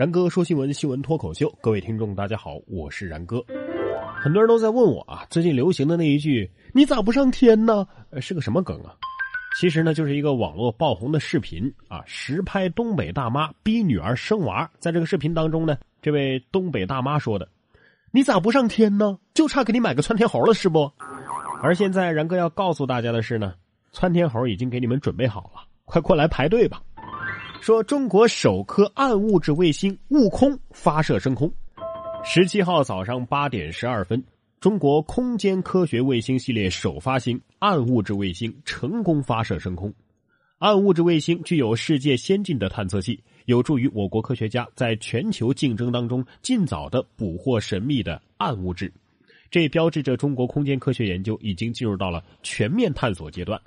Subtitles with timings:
[0.00, 3.44] 然哥说新闻，新闻脱口秀，各位听众大家好，我是然哥。
[4.18, 7.86] 很多人都在问我啊，最近流行的那一句“你咋不上天呢”
[8.18, 8.94] 是个什么梗啊？
[9.60, 14.70] 其实呢，就是一个网络爆红的视频啊，实拍东北大妈逼女儿生娃。
[14.78, 17.46] 在这个视频当中呢，这位东北大妈说的
[18.10, 19.18] ：“你咋不上天呢？
[19.34, 20.90] 就差给你买个窜天猴了，是不？”
[21.62, 23.52] 而现在然哥要告诉大家的是呢，
[23.92, 26.80] 窜天猴已经给你们准备好了，快过来排队吧。
[27.60, 31.52] 说中国首颗暗物质卫星“悟空”发射升空。
[32.24, 34.22] 十七号早上八点十二分，
[34.60, 39.92] 中国空间科学卫星系列首发星暗物质卫星成功发射升空。
[40.58, 48.90] 暗物质卫星具有世界先进的探测器，有助于我国科学家在全球竞争当中尽早的捕获神秘的暗物质。
[49.50, 53.60] 这标志着中国空间科学研究已经进入到了全面探索阶段。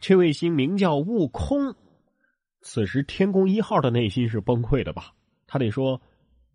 [0.00, 1.74] 这卫星名叫“悟空”。
[2.62, 5.12] 此时，天宫一号的内心是崩溃的吧？
[5.48, 6.00] 他得说：“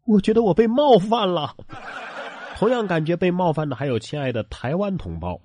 [0.07, 1.55] 我觉得我被冒犯了。”
[2.57, 5.39] 同样感觉被冒犯的还有亲爱的台湾同胞。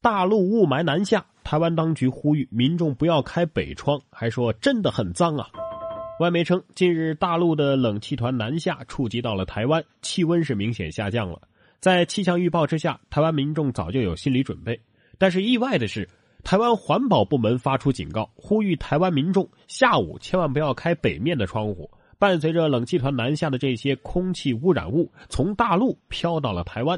[0.00, 5.48] 大陆雾霾南下，台湾当局呼吁民众不要开北窗，还说真的很脏啊。
[6.20, 11.42] 外媒称，近日大陆的冷气团南下，触及到了台湾，气温是明显下降了。
[11.80, 14.80] 在气象预报之下，台湾民众早就有心理准备。
[15.18, 16.08] 但是意外的是。
[16.46, 21.90] 台湾环保部门发出警告，呼吁台湾民众下午千万不要开北面的窗户。
[22.20, 26.96] 伴随着冷气团南下的这些空气污染物从大陆飘到了台湾。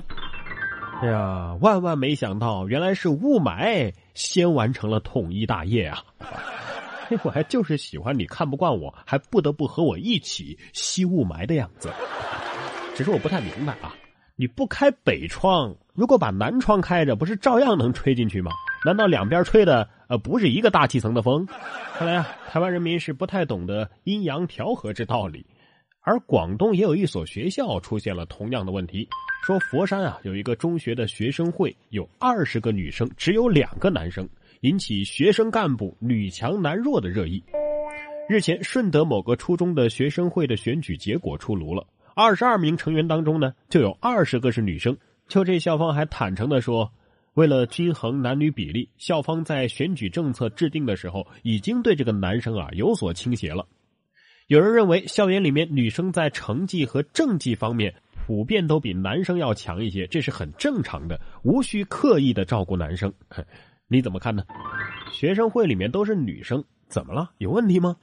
[1.00, 6.04] 哎呀，万万没想到，原来是雾霾先完成了统一大业啊！
[7.22, 11.90] 我还就是喜欢你看不惯我，还不得不和我一起吸雾霾的样子。
[12.94, 13.94] 只是我不太明白啊，
[14.36, 18.52] 你不开北窗，如果把南窗开着，不是照样能吹进去吗？
[18.88, 21.46] 难道两边吹的呃不是一个大气层的风？
[21.98, 25.44] 看来啊，台湾人民是不太懂得阴阳调和之道理。
[26.00, 29.06] 而广东也有一所学校出现了同样的问题，
[29.44, 34.26] 说佛山啊有一个中学的学生会有二十个女生，只有两个男生，
[34.62, 37.44] 引起学生干部女强男弱的热议。
[38.26, 44.96] 日前，顺德某个初中的学生会的选举结果出炉了，二十二名成员当中呢，就有二十个是女生。
[45.26, 46.90] 就这校方还坦诚的说。
[47.38, 53.64] 为了均衡男女比例，校方在选举政策制定的时候，已经对这个男生啊有所倾斜了。
[54.48, 57.94] 有人认为，校园里面女生在成绩和政绩方面
[58.26, 63.14] 普遍都比男生要强一些，这是很正常的，无需刻意的照顾男生。
[63.86, 64.42] 你怎么看呢？
[65.12, 67.30] 学生会里面都是女生，怎么了？
[67.38, 67.94] 有问题吗？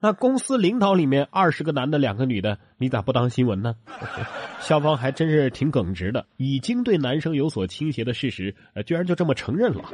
[0.00, 3.74] 那公司领导里面二十个男的，两个女的，你咋不当新闻呢？
[4.60, 9.84] 校方还真是挺耿直的，已经对男生有所倾斜的事实，呃，居然就这么承认了。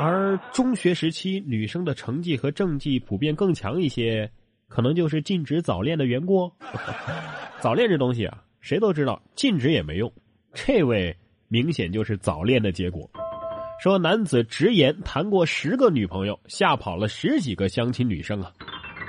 [0.00, 4.28] 而中学时期女生的成绩和政绩普遍更强一些，
[4.68, 6.52] 可能就是禁止早恋的缘故。
[7.60, 10.12] 早恋这东西啊，谁都知道，禁止也没用。
[10.52, 11.16] 这位
[11.46, 13.08] 明显就是早恋的结果。
[13.80, 18.52] 说男子直言谈过十个女朋友，吓跑了十几个相亲女生啊。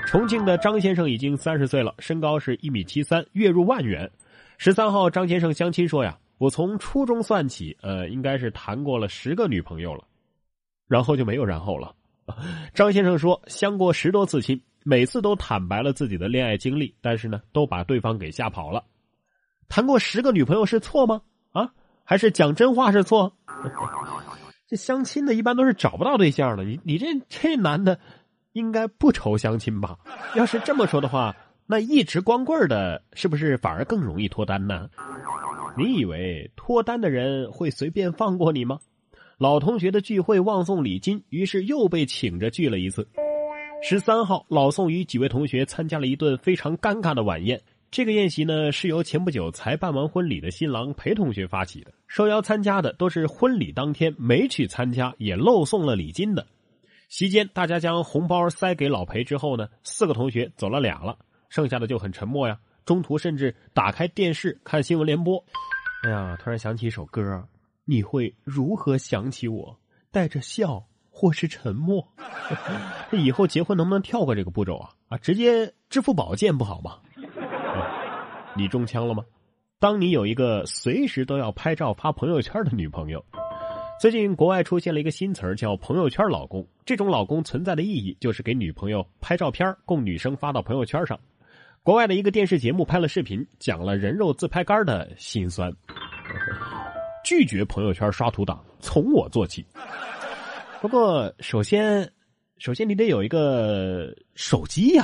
[0.09, 4.09] 重庆的张先生已经三十岁了，身高是一米七三，月入万元。
[4.57, 10.03] 十三号，张先生相亲说：“呀，我从初中算起，呃，应该是谈过了十个女朋友了，
[10.87, 11.93] 然后就没有然后了。
[12.73, 18.83] ”张先生说：“相过十多次亲，每次都坦白了自己的恋爱经历，但是呢，都把对方给吓跑了。
[19.67, 21.21] 谈过十个女朋友是错吗？
[21.51, 21.69] 啊，
[22.03, 23.31] 还是讲真话是错？
[24.67, 27.99] 这相亲的一般都是找不到对象的，你你这这男的。”
[28.59, 29.97] 应该不愁相亲吧？
[30.35, 34.89] 要是这么说的话，那一直光棍的，是不是反而更容易脱单呢？
[35.77, 38.79] 你以为脱单的人会随便放过你吗？
[39.37, 43.07] 老同学的聚会忘送礼金，于是又被请着聚了一次。
[43.81, 47.61] 十三号，老宋与几位同学参加了一顿非常尴尬的晚宴。
[47.89, 51.91] 这个宴席呢，是由前不久才办完婚礼的新郎裴同学发起的。
[52.07, 56.45] 受邀参加的都是婚礼当天没去参加，也漏送了礼金的。
[57.09, 61.17] 席间，大家将红包塞给老裴之后呢，四个同学走了俩了，
[61.49, 62.57] 剩下的就很沉默呀。
[62.85, 65.43] 中途甚至打开电视看新闻联播。
[66.03, 67.47] 哎呀，突然想起一首歌，
[67.83, 69.75] 你会如何想起我？
[70.11, 72.07] 带着笑或是沉默？
[73.09, 74.89] 这 以后结婚能不能跳过这个步骤啊？
[75.09, 76.99] 啊，直接支付宝见不好吗？
[78.55, 79.23] 你中枪了吗？
[79.79, 83.25] 当你有一个随时都要拍照发朋友圈的女朋友。
[83.99, 86.65] 最近国外出现了一个新词儿，叫“朋友圈老公”。
[86.85, 91.19] 这种老公存在的意义就是给女朋友拍照片，供女生发到朋友圈上。
[91.83, 95.69] 国外的一个电视节目拍了视频，讲了人肉自拍杆的辛酸。
[97.25, 99.65] 拒绝朋友圈刷图党，从我做起。
[100.79, 102.09] 不过，首先，
[102.57, 105.03] 首先你得有一个手机呀。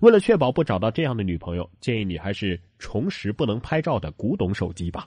[0.00, 5.06] 为了确保不找到这样的女朋友，建议你还是重拾不能拍照的古董手机吧。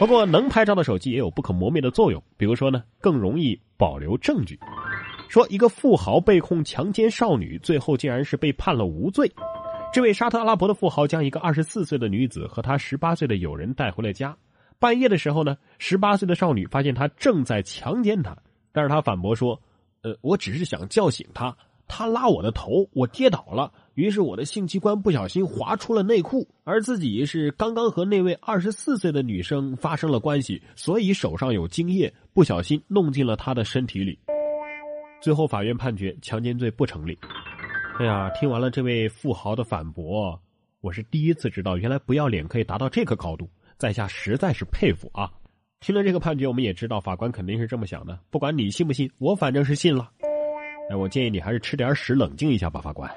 [0.00, 4.58] 不过能拍照的手机也有不可磨灭的作用，比如说呢，更容易保留证据。
[5.28, 9.30] 说一个富豪被控强奸少女，最后竟然是被判了无罪。
[9.92, 14.34] 这位沙特阿拉伯的富豪将一个二十四岁的女子和他十八岁的友人带回了家。
[14.78, 18.34] 半夜的时候呢，十八岁的少女发现他正在强奸她，
[18.72, 19.60] 但是他反驳说
[20.00, 21.54] ：“呃，我只是想叫醒他，
[21.86, 34.18] 他拉我的头，我跌倒了，于是我的性器官不小心滑出了内裤，而自己是刚刚和那位二十四岁的女生发生了关系，所以手上有精液，不小心弄进了她的身体里。”
[35.20, 37.18] 最后，法院判决强奸罪不成立。
[37.98, 40.40] 哎呀，听完了这位富豪的反驳，
[40.80, 43.46] 我是第一次知道，原来不要脸可以达到这个高度。
[43.76, 45.30] 在下实在是佩服啊！
[45.80, 48.18] 听了这个判决，我们也知道法官肯定是这么想的。
[48.30, 50.10] 不管你信不信，我反正是信了。
[50.90, 53.10] 哎，我建议你还是吃点屎冷静一下吧，法官。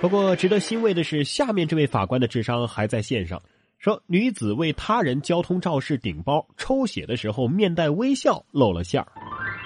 [0.00, 3.42] 不过值得欣慰的是，下面这位法官的智商还在线上。
[3.78, 9.12] 说女子为他人交通肇事顶包抽血的时候面带微笑露了馅儿。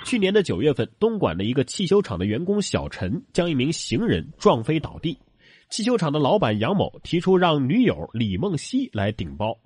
[0.05, 5.19] 去年的九月份，东莞的一个汽修厂的员工小陈将一名行人撞飞倒地，
[5.69, 9.58] 汽修厂的老板杨某提出让女友李梦溪来顶包。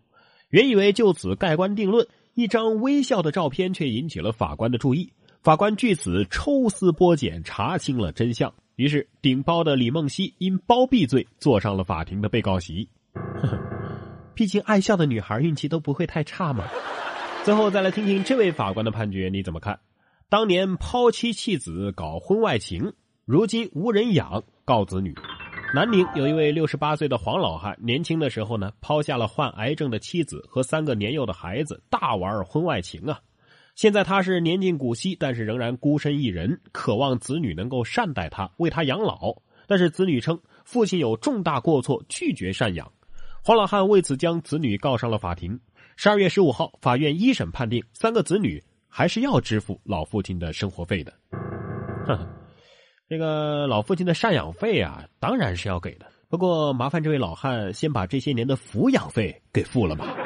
[0.51, 5.13] 原以为就此盖棺定论，一张微笑的照片却引起了法官的注意。
[5.43, 8.53] 法官据此抽丝剥茧，查清了真相。
[8.77, 12.89] 于是，顶包的李梦溪因包庇罪坐上了法庭的被告席。
[14.35, 16.65] 毕竟爱笑的女孩运气都不会太差嘛。
[17.43, 19.81] 最后再来听听这位法官的判决，你怎么看？
[20.29, 22.93] 当年抛妻弃子搞婚外情，
[23.25, 25.15] 如今无人养告子女。
[25.75, 33.19] 南宁有一位六十八岁的黄老汉，年轻的时候呢，抛下了患癌症的妻子和三个年幼的孩子，大玩婚外情啊。
[33.77, 39.37] 现在他是年近古稀，但是仍然孤身一人，渴望子女能够善待他，为他养老。
[39.67, 42.91] 但是子女称父亲有重大过错，拒绝赡养。
[43.45, 45.61] 黄老汉为此将子女告上了法庭。
[45.95, 51.13] 十二月十五号，法院一审判定，三个子女还是要支付老父亲的生活费的。
[52.07, 52.27] 哼。
[53.09, 56.07] 这个老父亲的赡养费啊，当然是要给的。
[56.31, 60.26] 不过麻烦这位老汉先把这些年的抚养费给付了吧。